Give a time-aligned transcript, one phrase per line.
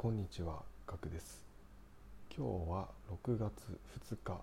[0.00, 1.44] こんにちは、ガクです。
[2.30, 2.86] 今日は
[3.24, 3.50] 6月
[4.08, 4.40] 2日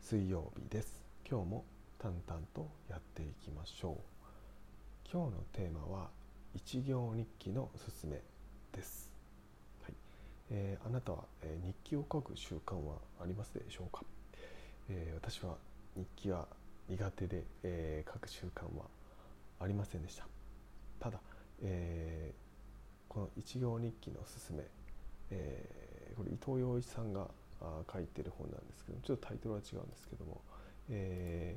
[0.00, 1.04] 水曜日です。
[1.24, 1.64] 今日も
[2.00, 5.08] 淡々とやっていきましょう。
[5.08, 6.08] 今日のテーマは
[6.52, 8.20] 一行日記のすすめ
[8.72, 9.08] です。
[9.84, 9.94] はい
[10.50, 14.02] えーあなたは、えー日記を書く習慣はありますでしょうか、
[14.88, 15.54] えー私は
[15.96, 16.48] 日記は
[16.88, 18.86] 苦手で、えー書く習慣は
[19.60, 20.26] ありませんでした。
[20.98, 21.20] ただ、
[21.62, 22.51] えー
[23.12, 24.62] この一行日記のおすすめ、
[25.30, 27.26] えーこれ伊藤洋一さんが
[27.90, 30.40] 書いてる本なんですけどちょっとタイトルは違うんですけども、
[30.90, 31.56] え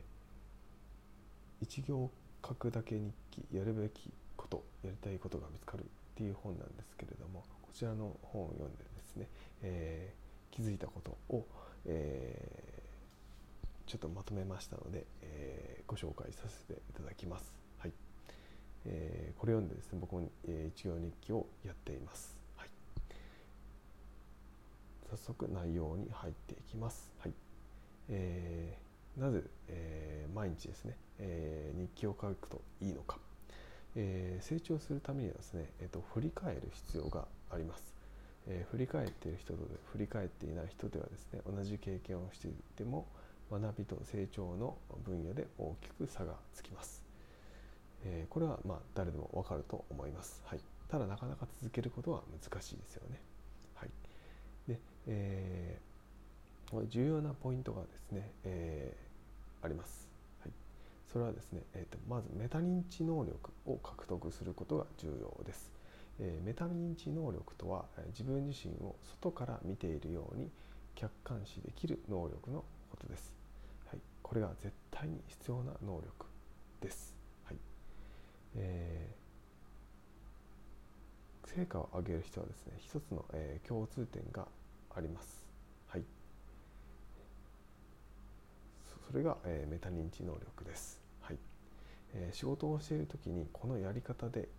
[1.62, 2.12] ー一行
[2.45, 9.27] 書くだけ日記やるべきことやりたいことが見つかるっていう本なんですけれどもこちらの本を読んでですね、
[9.62, 11.45] えー気づいたことを、
[11.85, 17.64] えーちょっとまとめましたので、えーご紹介させていただきます。
[18.85, 22.35] えーこれを読んでですね僕も、えー一行日記をやっています。
[22.55, 22.70] はい、
[25.09, 27.12] 早速内容に入っていきます。
[27.20, 27.34] はい
[28.09, 33.18] えーなぜ、えー毎日ですね、えー日記を書くといいのか、
[33.96, 37.93] えー成長するためにはですね、えーと振り返る必要があります。
[38.48, 39.59] えー振り返っている人と
[39.91, 43.07] 振り返っていない人ではですね同じ経験をしていても
[43.52, 47.04] 学びと成長の分野で大きく差がつきます。
[48.05, 50.41] えーこれはま誰でもわかると思います。
[50.45, 53.20] はい、ただなかなか続けることは難しいですよね。
[53.75, 53.89] はい、
[54.67, 55.85] で、えー
[56.89, 60.07] 重要なポイントがですね、えーあります。
[60.41, 60.51] はい、
[61.12, 65.72] それはですね、えーとまずメタ認知能力を獲得することが重要です。
[66.19, 70.50] えメタ認知能力とは自分自身を外から見ているように
[70.95, 73.34] 客観視できる能力のことです。
[73.88, 76.25] はい、これが絶対に必要な能力
[76.81, 77.16] です。
[77.45, 77.57] はい
[78.56, 79.16] えー
[81.56, 84.47] 成果を上げる人はですね一つの、えー共通点が
[84.95, 85.47] あります。
[85.88, 86.03] はい、
[89.12, 91.00] それが、えーメタ認知能力です。
[91.22, 91.38] はい。
[92.13, 94.50] えー仕事をしている時にこのやり方で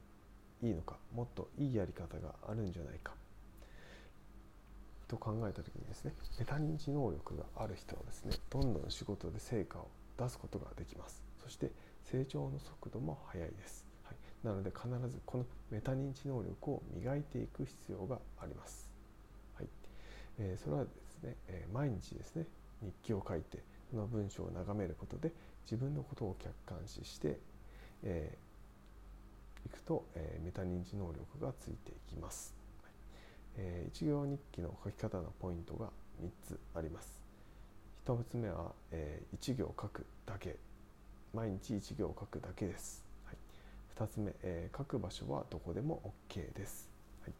[0.62, 3.12] いいのかもっといいやり方があるんじゃないか。
[5.08, 9.88] と考えた時にですねメタ認知能力がある人はですねどんどん仕事で成果を
[10.18, 11.22] 出すことができます。
[11.42, 11.70] そして
[12.04, 13.85] 成長の速度も速いです、
[14.46, 18.88] なので必ずこのメタ認知能力を磨いていく必要があります、
[19.56, 19.66] はい。
[20.38, 22.46] えーそれはですね、えー毎日ですね
[22.80, 23.58] 日記を書いて
[23.90, 25.32] その文章を眺めることで
[25.64, 27.40] 自分のことを客観視して、
[28.04, 28.46] えー
[29.66, 32.92] いくと、えーメタ認知能力がついていきます、はい。
[33.56, 35.90] えー一行日記の書き方のポイントが
[36.22, 37.20] 3つあります。
[38.06, 40.56] 1つ目は、え1行書くだけ。
[41.34, 43.04] 毎日1行書くだけです、
[43.98, 46.88] 2つ目、えー書く場所はどこでも OK です、
[47.22, 47.32] はい、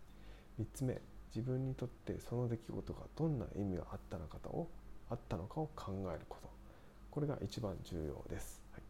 [0.63, 1.01] 3つ目
[1.35, 4.69] 自分にとってその出来事がどんな意味があったのかを
[5.11, 6.49] あったのかを考えること。
[7.11, 8.83] これが一番重要です、はい、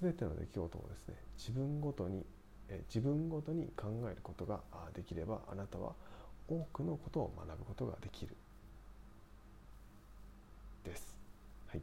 [0.00, 2.24] 全ての出来事をですね自分ごとに
[2.68, 4.60] えー自分ごとに考えることが
[4.94, 5.92] できればあなたは
[6.48, 8.34] 多くのことを学ぶことができる。
[10.84, 11.16] です。
[11.68, 11.82] はい、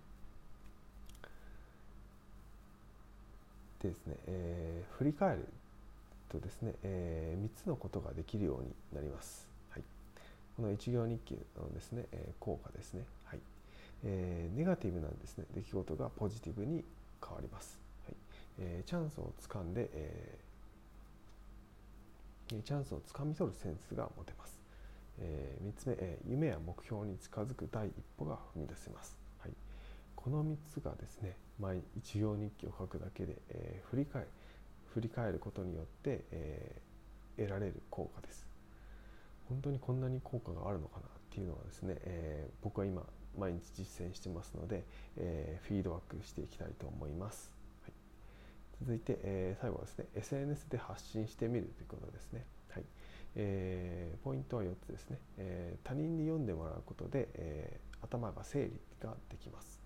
[3.81, 5.45] でですね、えー振り返る
[6.29, 9.47] とですね、え3つのことができるようになります。
[9.69, 9.83] はい、
[10.55, 13.39] この一行日記のですね、えー効果ですね、はい
[14.03, 16.83] えーネガティブなですね出来事がポジティブに
[17.23, 17.79] 変わります。
[18.05, 18.15] はい
[18.59, 24.57] えーチャンスをつかんで、えーチャンスをつかみ取るセンスが持てます。
[25.19, 29.26] え3つ目、えー夢や目標に近づく第一歩が踏み出せます。
[30.27, 34.27] この3つがですね、毎一行日記を書くだけで、えー振り返
[34.93, 38.45] 振り返ることによって、えー得られる効果です。
[39.47, 43.03] 本当にこんなに効果があるのかなっていうのはですね、えー僕は今
[43.39, 44.83] 毎日実践してますので、
[45.15, 47.49] えフィードバックしていきたいと思います。
[47.83, 47.93] はい。
[48.81, 52.83] 続いて、えー最後はですね SNS で発信してみるということですね、はい。
[53.35, 59.76] えーポイントは4つですね、え他人に読んでもらうことで、え頭が整理ができます。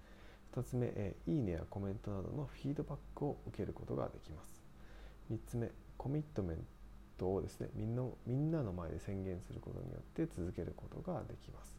[0.55, 4.61] 2つ目、えいいねやコメントなどのフィードバックを受けることができます。
[5.31, 6.57] 3つ目コミットメン
[7.17, 11.75] トをですねみんなみんなの前で宣言することによって続けることができます。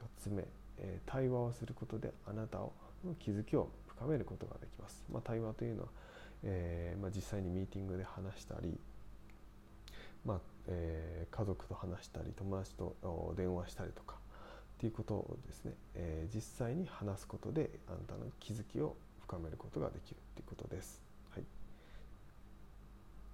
[0.00, 0.46] 4つ目、
[0.78, 2.72] え対話をすることであなたの
[3.18, 5.88] 気づきを深めることができます、まあ、対話というのは
[6.42, 8.78] えーまあ、実際にミーティングで話したり、
[10.24, 14.16] まあえー家族と話したり友達と電話したりとか
[14.76, 21.02] っていうことをですね、えー実際に話すことであなたの気づきを深めることができるということです。
[21.30, 21.42] はい。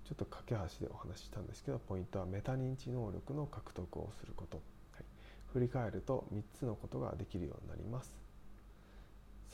[0.04, 4.58] ちょっと架け橋でお話ししたんですけどポイントはメタ認知能力の獲得をすること、
[4.92, 5.04] はい、
[5.52, 8.12] 振り返ると3つのことができるようになります。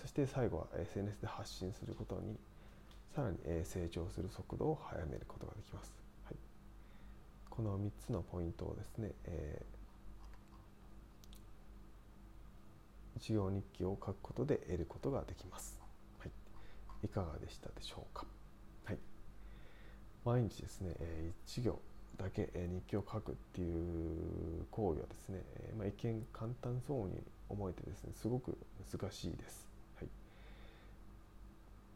[0.01, 2.37] そして最後は SNS で発信することに
[3.15, 5.93] さらに成長する速度を速めることができます、
[6.25, 6.37] はい、
[7.51, 9.78] この3つのポイントをですね、えー、
[13.19, 15.77] 一行日記を書くことで得ることができます、
[16.21, 16.31] はい、
[17.05, 18.25] いかがでしたでしょうか？
[18.85, 18.99] はい。
[20.25, 21.81] 毎日ですね、え1行
[22.17, 28.57] だけ、え日記を書くっていう行為はですね、えまあ、一見簡単そうに思えてですねすごく
[28.93, 30.09] 難しいです、はい、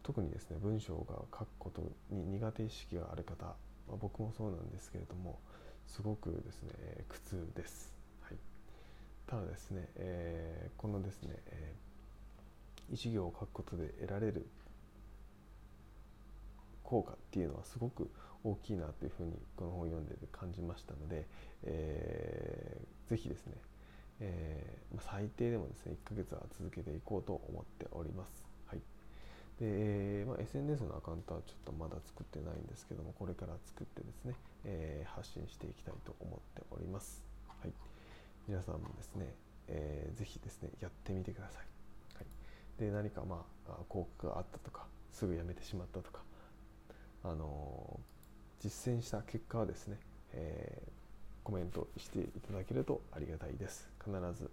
[0.02, 3.54] 特にですね文章が書くことに苦手意識がある方、ま
[3.92, 5.38] あ、僕もそうなんですけれども
[5.86, 6.70] すごくですね
[7.08, 7.91] 苦痛です、
[9.32, 14.44] ただですね、えー、このですね、えー、一行を書くことで得られる
[16.84, 18.10] 効果っていうのはすごく
[18.44, 21.24] 大きいなというふうにこの本を読んでて感じましたので、
[21.64, 23.54] えー、ぜひですね、
[24.20, 28.44] えー、ま、最低でもですね1ヶ月は続けていこうと思っております。
[28.66, 28.80] はい
[29.58, 34.34] でまあ、SNS のアカウントはちょっとまだ作ってないんですけどもこれから作ってですね、
[34.66, 37.24] えー、発信していきたいと思っております。
[37.62, 37.72] はい、
[38.48, 39.34] 皆さんもですね、
[39.68, 41.62] えー、ぜひですねやってみてください。
[42.16, 42.26] はい、
[42.80, 46.20] で何かまあ効果があったとかすぐやめてしまったとか
[47.24, 48.00] あの
[48.60, 49.98] 実践した結果はですね、
[50.32, 50.90] えー、
[51.44, 53.88] コメントしていただけるとありがたいです。
[54.04, 54.50] 必ず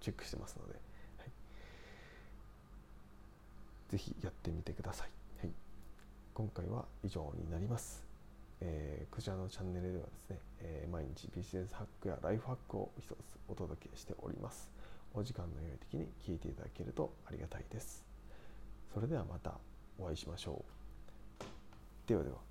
[0.00, 0.74] チェックしてますので、
[1.18, 1.30] はい、
[3.90, 5.08] ぜひやってみてください、
[5.40, 5.52] はい、
[6.34, 8.04] 今回は以上になります、
[8.60, 10.77] えー、こちらのチャンネルではですね、えー、
[11.14, 13.14] 日ビジネスハックやライフハックを一つ
[13.48, 14.70] お届けしております。
[15.14, 18.04] お時間の良い時に聞いていただけるとありがたいです。
[18.92, 19.54] それではまた
[19.98, 20.64] お会いしましょ
[21.40, 21.44] う。
[22.06, 22.47] ではでは。